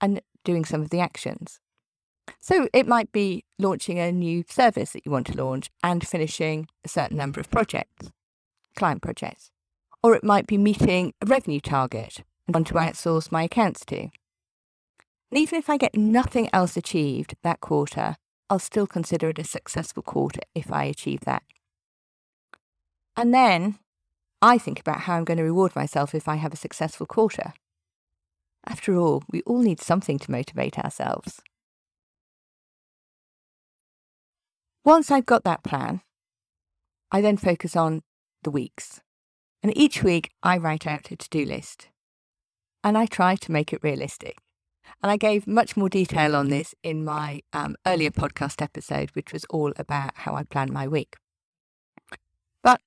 and 0.00 0.20
doing 0.44 0.64
some 0.64 0.82
of 0.82 0.90
the 0.90 1.00
actions. 1.00 1.60
So 2.40 2.68
it 2.72 2.86
might 2.86 3.12
be 3.12 3.44
launching 3.58 3.98
a 3.98 4.12
new 4.12 4.44
service 4.48 4.92
that 4.92 5.04
you 5.04 5.12
want 5.12 5.26
to 5.28 5.36
launch 5.36 5.70
and 5.82 6.06
finishing 6.06 6.68
a 6.84 6.88
certain 6.88 7.16
number 7.16 7.40
of 7.40 7.50
projects, 7.50 8.10
client 8.76 9.02
projects. 9.02 9.50
Or 10.02 10.14
it 10.14 10.24
might 10.24 10.46
be 10.46 10.58
meeting 10.58 11.12
a 11.20 11.26
revenue 11.26 11.60
target 11.60 12.22
and 12.46 12.54
want 12.54 12.68
to 12.68 12.74
outsource 12.74 13.32
my 13.32 13.44
accounts 13.44 13.84
to. 13.86 14.08
And 15.30 15.38
even 15.38 15.58
if 15.58 15.68
I 15.68 15.76
get 15.76 15.96
nothing 15.96 16.48
else 16.52 16.76
achieved 16.76 17.34
that 17.42 17.60
quarter, 17.60 18.16
I'll 18.48 18.58
still 18.58 18.86
consider 18.86 19.28
it 19.30 19.38
a 19.38 19.44
successful 19.44 20.02
quarter 20.02 20.40
if 20.54 20.72
I 20.72 20.84
achieve 20.84 21.20
that. 21.20 21.42
And 23.16 23.34
then 23.34 23.78
I 24.40 24.56
think 24.56 24.80
about 24.80 25.00
how 25.00 25.16
I'm 25.16 25.24
going 25.24 25.38
to 25.38 25.42
reward 25.42 25.74
myself 25.74 26.14
if 26.14 26.28
I 26.28 26.36
have 26.36 26.52
a 26.52 26.56
successful 26.56 27.06
quarter. 27.06 27.52
After 28.66 28.96
all, 28.96 29.22
we 29.30 29.42
all 29.42 29.60
need 29.60 29.80
something 29.80 30.18
to 30.20 30.30
motivate 30.30 30.78
ourselves. 30.78 31.42
Once 34.88 35.10
I've 35.10 35.26
got 35.26 35.44
that 35.44 35.62
plan, 35.62 36.00
I 37.12 37.20
then 37.20 37.36
focus 37.36 37.76
on 37.76 38.00
the 38.42 38.50
weeks. 38.50 39.02
And 39.62 39.76
each 39.76 40.02
week 40.02 40.30
I 40.42 40.56
write 40.56 40.86
out 40.86 41.10
a 41.10 41.16
to 41.16 41.28
do 41.28 41.44
list. 41.44 41.88
And 42.82 42.96
I 42.96 43.04
try 43.04 43.36
to 43.36 43.52
make 43.52 43.74
it 43.74 43.82
realistic. 43.82 44.38
And 45.02 45.12
I 45.12 45.18
gave 45.18 45.46
much 45.46 45.76
more 45.76 45.90
detail 45.90 46.34
on 46.34 46.48
this 46.48 46.74
in 46.82 47.04
my 47.04 47.42
um, 47.52 47.76
earlier 47.86 48.08
podcast 48.08 48.62
episode, 48.62 49.10
which 49.10 49.30
was 49.30 49.44
all 49.50 49.74
about 49.76 50.12
how 50.14 50.34
I 50.34 50.44
plan 50.44 50.72
my 50.72 50.88
week. 50.88 51.16
But 52.62 52.80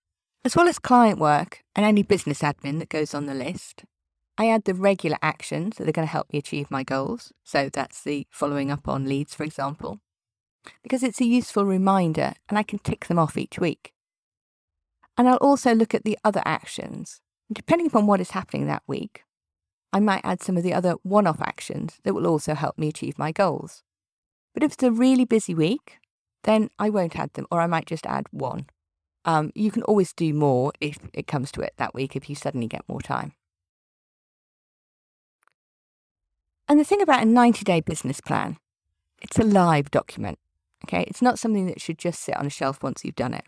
as 0.44 0.56
well 0.56 0.68
as 0.68 0.80
client 0.80 1.20
work 1.20 1.60
and 1.76 1.86
any 1.86 2.02
business 2.02 2.42
admin 2.42 2.80
that 2.80 2.90
goes 2.90 3.14
on 3.14 3.28
the 3.28 3.36
list, 3.36 3.86
I 4.40 4.50
add 4.50 4.64
the 4.64 4.74
regular 4.74 5.18
actions 5.22 5.78
that 5.78 5.88
are 5.88 5.92
going 5.92 6.08
to 6.08 6.12
help 6.12 6.34
me 6.34 6.40
achieve 6.40 6.72
my 6.72 6.82
goals. 6.82 7.32
So 7.44 7.70
that's 7.72 8.02
the 8.02 8.26
following 8.32 8.72
up 8.72 8.88
on 8.88 9.06
leads, 9.06 9.36
for 9.36 9.44
example, 9.44 10.00
because 10.84 11.04
it's 11.04 11.22
a 11.22 11.26
useful 11.26 11.66
reminder 11.66 12.34
and 12.50 12.58
I 12.58 12.64
can 12.64 12.80
tick 12.80 13.08
them 13.08 13.20
off 13.20 13.38
each 13.38 13.60
week. 13.60 13.94
And 15.18 15.28
I'll 15.28 15.38
also 15.38 15.74
look 15.74 15.94
at 15.94 16.04
the 16.04 16.18
other 16.24 16.42
actions. 16.46 17.22
Depending 17.52 17.88
upon 17.88 18.08
what 18.08 18.22
is 18.22 18.32
happening 18.32 18.68
that 18.68 18.84
week, 18.88 19.24
I 19.94 20.00
might 20.00 20.22
add 20.24 20.42
some 20.42 20.58
of 20.58 20.64
the 20.64 20.74
other 20.74 20.94
one 21.04 21.28
off 21.28 21.42
actions 21.42 22.00
that 22.04 22.14
will 22.14 22.28
also 22.28 22.54
help 22.56 22.78
me 22.78 22.88
achieve 22.88 23.20
my 23.20 23.32
goals. 23.32 23.84
But 24.54 24.64
if 24.64 24.74
it's 24.74 24.84
a 24.84 24.92
really 24.92 25.26
busy 25.26 25.54
week, 25.54 25.98
then 26.44 26.70
I 26.80 26.90
won't 26.90 27.18
add 27.18 27.34
them, 27.34 27.46
or 27.52 27.62
I 27.62 27.68
might 27.68 27.86
just 27.86 28.06
add 28.06 28.28
one. 28.32 28.68
Um, 29.26 29.52
you 29.54 29.70
can 29.70 29.84
always 29.84 30.14
do 30.14 30.34
more 30.34 30.72
if 30.80 30.98
it 31.14 31.28
comes 31.28 31.52
to 31.52 31.62
it 31.62 31.74
that 31.78 31.94
week 31.94 32.16
if 32.16 32.30
you 32.30 32.36
suddenly 32.36 32.68
get 32.68 32.88
more 32.88 33.02
time. 33.02 33.34
And 36.68 36.80
the 36.80 36.86
thing 36.86 37.02
about 37.02 37.22
a 37.22 37.26
90 37.26 37.64
day 37.64 37.82
business 37.82 38.22
plan, 38.22 38.58
it's 39.22 39.38
a 39.38 39.44
live 39.44 39.92
document. 39.92 40.40
Okay, 40.86 41.06
it's 41.08 41.22
not 41.22 41.40
something 41.40 41.68
that 41.68 41.82
should 41.82 41.98
just 41.98 42.22
sit 42.22 42.36
on 42.38 42.46
a 42.46 42.50
shelf 42.50 42.82
once 42.82 43.04
you've 43.04 43.16
done 43.16 43.34
it. 43.34 43.46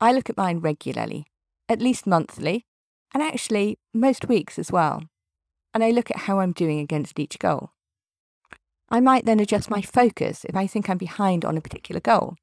I 0.00 0.12
look 0.12 0.30
at 0.30 0.36
mine 0.36 0.60
regularly, 0.60 1.26
at 1.68 1.82
least 1.82 2.06
monthly, 2.06 2.64
and 3.12 3.22
actually 3.22 3.78
most 3.92 4.28
weeks 4.28 4.58
as 4.58 4.70
well 4.70 5.02
and 5.72 5.84
I 5.84 5.90
look 5.90 6.10
at 6.10 6.18
how 6.18 6.40
I'm 6.40 6.52
doing 6.52 6.80
against 6.80 7.18
each 7.18 7.38
goal. 7.38 7.70
I 8.88 9.00
might 9.00 9.24
then 9.24 9.38
adjust 9.38 9.70
my 9.70 9.82
focus 9.82 10.44
if 10.44 10.56
I 10.56 10.66
think 10.66 10.90
I'm 10.90 10.98
behind 10.98 11.44
on 11.44 11.56
a 11.56 11.60
particular 11.60 12.00
goal. 12.00 12.34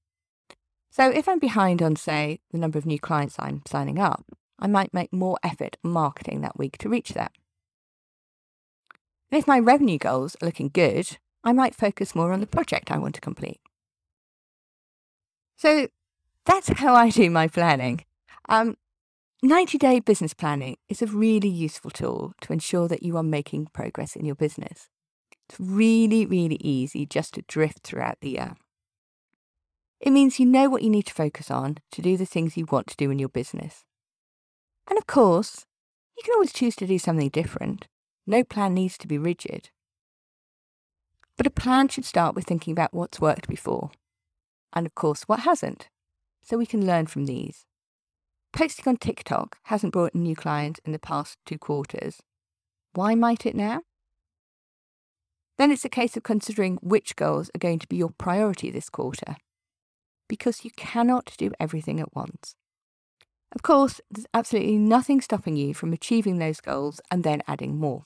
So 0.89 1.09
if 1.09 1.27
I'm 1.27 1.39
behind 1.39 1.81
on, 1.81 1.95
say, 1.95 2.39
the 2.51 2.57
number 2.57 2.77
of 2.77 2.85
new 2.85 2.99
clients 2.99 3.35
I'm 3.37 3.61
signing 3.67 3.99
up, 3.99 4.25
I 4.57 4.67
might 4.67 4.93
make 4.93 5.11
more 5.11 5.37
effort 5.43 5.77
marketing 5.83 6.41
that 6.41 6.57
week 6.57 6.77
to 6.79 6.89
reach 6.89 7.09
that. 7.09 7.33
And 9.29 9.37
if 9.37 9.47
my 9.47 9.59
revenue 9.59 9.97
goals 9.97 10.37
are 10.41 10.45
looking 10.45 10.69
good, 10.69 11.17
I 11.43 11.51
might 11.51 11.75
focus 11.75 12.15
more 12.15 12.31
on 12.31 12.39
the 12.39 12.47
project 12.47 12.91
I 12.91 12.97
want 12.97 13.15
to 13.15 13.21
complete. 13.21 13.59
So 15.57 15.87
that's 16.45 16.69
how 16.79 16.93
I 16.95 17.09
do 17.09 17.29
my 17.29 17.47
planning. 17.47 18.05
Um, 18.47 18.77
90 19.43 19.77
day 19.77 19.99
business 19.99 20.33
planning 20.33 20.77
is 20.87 21.01
a 21.01 21.07
really 21.07 21.49
useful 21.49 21.91
tool 21.91 22.33
to 22.41 22.53
ensure 22.53 22.87
that 22.87 23.03
you 23.03 23.17
are 23.17 23.23
making 23.23 23.67
progress 23.73 24.15
in 24.15 24.25
your 24.25 24.35
business. 24.35 24.89
It's 25.49 25.59
really, 25.59 26.25
really 26.25 26.57
easy 26.61 27.05
just 27.05 27.33
to 27.35 27.41
drift 27.43 27.79
throughout 27.83 28.19
the 28.21 28.31
year. 28.31 28.55
It 29.99 30.11
means 30.11 30.39
you 30.39 30.45
know 30.45 30.69
what 30.69 30.83
you 30.83 30.89
need 30.89 31.07
to 31.07 31.13
focus 31.13 31.49
on 31.49 31.77
to 31.91 32.01
do 32.01 32.17
the 32.17 32.25
things 32.25 32.55
you 32.55 32.67
want 32.69 32.87
to 32.87 32.95
do 32.97 33.09
in 33.09 33.19
your 33.19 33.29
business. 33.29 33.83
And 34.89 34.97
of 34.97 35.07
course, 35.07 35.65
You 36.17 36.23
can 36.23 36.33
always 36.33 36.53
choose 36.53 36.75
to 36.77 36.87
do 36.87 36.97
something 36.97 37.29
different. 37.29 37.87
No 38.25 38.43
plan 38.43 38.73
needs 38.73 38.97
to 38.99 39.07
be 39.07 39.17
rigid. 39.19 39.69
But 41.37 41.45
a 41.47 41.51
plan 41.51 41.87
should 41.89 42.05
start 42.05 42.33
with 42.35 42.45
thinking 42.45 42.71
about 42.71 42.93
what's 42.93 43.21
worked 43.21 43.47
before, 43.47 43.91
and 44.73 44.85
of 44.85 44.95
course, 44.95 45.23
what 45.23 45.41
hasn't, 45.41 45.89
so 46.43 46.57
we 46.57 46.65
can 46.65 46.85
learn 46.85 47.07
from 47.07 47.25
these. 47.25 47.65
Posting 48.53 48.87
on 48.87 48.97
TikTok 48.97 49.57
hasn't 49.63 49.93
brought 49.93 50.15
new 50.15 50.35
client 50.35 50.79
in 50.85 50.91
the 50.91 50.99
past 50.99 51.37
two 51.45 51.57
quarters. 51.57 52.21
Why 52.93 53.13
might 53.15 53.45
it 53.45 53.55
now? 53.55 53.81
Then 55.57 55.71
it's 55.71 55.85
a 55.85 55.89
case 55.89 56.15
of 56.15 56.23
considering 56.23 56.77
which 56.81 57.15
goals 57.15 57.49
are 57.53 57.59
going 57.59 57.79
to 57.79 57.87
be 57.87 57.97
your 57.97 58.11
priority 58.17 58.69
this 58.69 58.89
quarter, 58.89 59.35
because 60.27 60.63
you 60.63 60.71
cannot 60.77 61.33
do 61.37 61.51
everything 61.59 61.99
at 61.99 62.15
once. 62.15 62.55
Of 63.55 63.63
course, 63.63 64.01
there's 64.11 64.27
absolutely 64.33 64.77
nothing 64.77 65.21
stopping 65.21 65.55
you 65.55 65.73
from 65.73 65.93
achieving 65.93 66.37
those 66.37 66.61
goals 66.61 66.99
and 67.09 67.23
then 67.23 67.41
adding 67.47 67.77
more. 67.77 68.03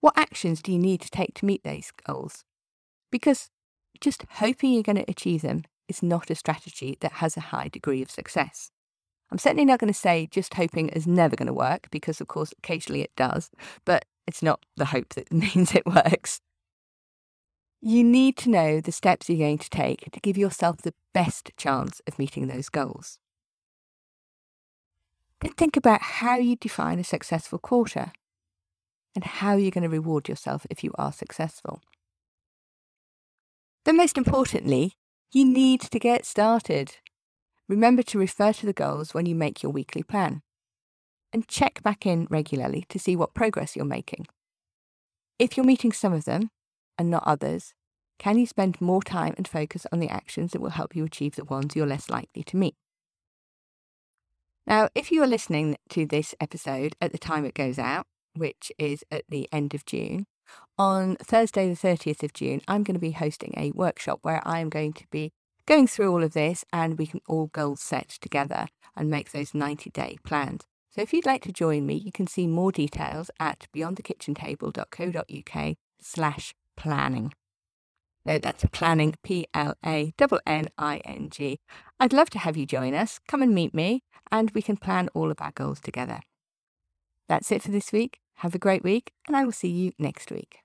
What 0.00 0.18
actions 0.18 0.62
do 0.62 0.72
you 0.72 0.78
need 0.78 1.00
to 1.02 1.10
take 1.10 1.34
to 1.34 1.44
meet 1.44 1.62
those 1.62 1.92
goals? 2.06 2.44
Because 3.10 3.50
just 4.00 4.24
hoping 4.30 4.72
you're 4.72 4.82
going 4.82 4.96
to 4.96 5.10
achieve 5.10 5.42
them 5.42 5.64
is 5.88 6.02
not 6.02 6.30
a 6.30 6.34
strategy 6.34 6.96
that 7.00 7.12
has 7.12 7.36
a 7.36 7.40
high 7.52 7.68
degree 7.68 8.02
of 8.02 8.10
success. 8.10 8.70
I'm 9.30 9.38
certainly 9.38 9.64
not 9.64 9.78
going 9.78 9.92
to 9.92 9.98
say 9.98 10.28
just 10.30 10.54
hoping 10.54 10.88
is 10.90 11.06
never 11.06 11.36
going 11.36 11.46
to 11.46 11.54
work, 11.54 11.88
because 11.90 12.20
of 12.20 12.28
course, 12.28 12.52
occasionally 12.58 13.02
it 13.02 13.16
does, 13.16 13.50
but 13.84 14.04
it's 14.26 14.42
not 14.42 14.64
the 14.76 14.86
hope 14.86 15.10
that 15.10 15.32
means 15.32 15.74
it 15.74 15.86
works. 15.86 16.40
You 17.80 18.04
need 18.04 18.36
to 18.38 18.50
know 18.50 18.80
the 18.80 18.92
steps 18.92 19.28
you're 19.28 19.38
going 19.38 19.58
to 19.58 19.70
take 19.70 20.10
to 20.12 20.20
give 20.20 20.38
yourself 20.38 20.78
the 20.78 20.94
best 21.12 21.50
chance 21.56 22.00
of 22.06 22.18
meeting 22.18 22.46
those 22.46 22.68
goals. 22.68 23.18
Then 25.40 25.52
think 25.52 25.76
about 25.76 26.02
how 26.02 26.36
you 26.36 26.54
define 26.54 27.00
a 27.00 27.04
successful 27.04 27.58
quarter 27.58 28.12
and 29.16 29.24
how 29.24 29.56
you're 29.56 29.72
going 29.72 29.82
to 29.82 29.88
reward 29.88 30.28
yourself 30.28 30.66
if 30.70 30.84
you 30.84 30.92
are 30.96 31.12
successful. 31.12 31.82
Then, 33.84 33.96
most 33.96 34.16
importantly, 34.16 34.94
you 35.32 35.44
need 35.44 35.80
to 35.80 35.98
get 35.98 36.24
started. 36.24 36.96
Remember 37.68 38.02
to 38.02 38.18
refer 38.18 38.52
to 38.52 38.66
the 38.66 38.72
goals 38.72 39.14
when 39.14 39.26
you 39.26 39.34
make 39.34 39.62
your 39.62 39.72
weekly 39.72 40.02
plan 40.02 40.42
and 41.32 41.48
check 41.48 41.82
back 41.82 42.04
in 42.04 42.26
regularly 42.30 42.84
to 42.90 42.98
see 42.98 43.16
what 43.16 43.34
progress 43.34 43.74
you're 43.74 43.84
making. 43.84 44.26
If 45.38 45.56
you're 45.56 45.66
meeting 45.66 45.92
some 45.92 46.12
of 46.12 46.24
them, 46.24 46.50
and 46.98 47.10
not 47.10 47.24
others? 47.26 47.74
Can 48.18 48.38
you 48.38 48.46
spend 48.46 48.80
more 48.80 49.02
time 49.02 49.34
and 49.36 49.48
focus 49.48 49.86
on 49.92 49.98
the 49.98 50.08
actions 50.08 50.52
that 50.52 50.60
will 50.60 50.70
help 50.70 50.94
you 50.94 51.04
achieve 51.04 51.34
the 51.34 51.44
ones 51.44 51.74
you're 51.74 51.86
less 51.86 52.08
likely 52.08 52.44
to 52.44 52.56
meet? 52.56 52.76
Now, 54.66 54.88
if 54.94 55.10
you 55.10 55.22
are 55.22 55.26
listening 55.26 55.76
to 55.88 56.06
this 56.06 56.34
episode 56.40 56.94
at 57.00 57.10
the 57.10 57.18
time 57.18 57.44
it 57.44 57.54
goes 57.54 57.78
out, 57.78 58.06
which 58.36 58.70
is 58.78 59.04
at 59.10 59.24
the 59.28 59.48
end 59.52 59.74
of 59.74 59.84
June, 59.84 60.26
on 60.78 61.16
Thursday, 61.16 61.68
the 61.68 61.74
30th 61.74 62.22
of 62.22 62.32
June, 62.32 62.62
I'm 62.66 62.82
going 62.82 62.94
to 62.94 63.00
be 63.00 63.12
hosting 63.12 63.54
a 63.56 63.72
workshop 63.72 64.20
where 64.22 64.40
I 64.44 64.60
am 64.60 64.68
going 64.68 64.92
to 64.94 65.06
be 65.10 65.32
going 65.66 65.86
through 65.86 66.12
all 66.12 66.22
of 66.22 66.32
this 66.32 66.64
and 66.72 66.98
we 66.98 67.06
can 67.06 67.20
all 67.28 67.48
goal 67.48 67.76
set 67.76 68.08
together 68.20 68.68
and 68.96 69.10
make 69.10 69.32
those 69.32 69.54
90 69.54 69.90
day 69.90 70.18
plans. 70.24 70.62
So 70.90 71.00
if 71.00 71.12
you'd 71.12 71.26
like 71.26 71.42
to 71.42 71.52
join 71.52 71.86
me, 71.86 71.94
you 71.94 72.12
can 72.12 72.26
see 72.26 72.46
more 72.46 72.72
details 72.72 73.30
at 73.40 73.66
beyondthekitchentable.co.uk 73.74 75.76
slash 76.00 76.54
planning. 76.76 77.32
No, 78.24 78.38
that's 78.38 78.64
planning, 78.72 79.14
P 79.24 79.46
L 79.52 79.74
A 79.84 80.14
N 80.18 80.28
N 80.46 80.68
I 80.78 80.98
N 80.98 81.28
G. 81.30 81.58
I'd 81.98 82.12
love 82.12 82.30
to 82.30 82.38
have 82.38 82.56
you 82.56 82.66
join 82.66 82.94
us. 82.94 83.18
Come 83.26 83.42
and 83.42 83.54
meet 83.54 83.74
me, 83.74 84.02
and 84.30 84.50
we 84.52 84.62
can 84.62 84.76
plan 84.76 85.08
all 85.14 85.30
of 85.30 85.40
our 85.40 85.50
goals 85.52 85.80
together. 85.80 86.20
That's 87.28 87.50
it 87.50 87.62
for 87.62 87.72
this 87.72 87.90
week. 87.90 88.21
Have 88.42 88.56
a 88.56 88.58
great 88.58 88.82
week, 88.82 89.12
and 89.28 89.36
I 89.36 89.44
will 89.44 89.52
see 89.52 89.68
you 89.68 89.92
next 90.00 90.32
week. 90.32 90.58